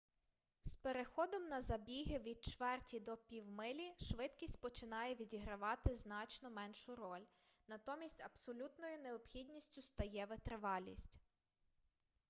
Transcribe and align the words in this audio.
з 0.65 0.75
переходом 0.75 1.43
на 1.47 1.61
забіги 1.61 2.19
від 2.19 2.43
чверті 2.43 2.99
до 2.99 3.17
півмилі 3.17 3.93
швидкість 4.01 4.61
починає 4.61 5.15
відігравати 5.15 5.95
значно 5.95 6.49
меншу 6.49 6.95
роль 6.95 7.23
натомість 7.67 8.21
абсолютною 8.25 8.99
необхідністю 8.99 9.81
стає 9.81 10.25
витривалість 10.25 11.19